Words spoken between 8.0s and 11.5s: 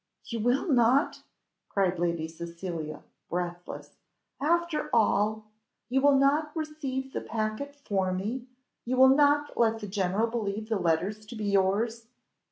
me! you will not let the general believe the letters to be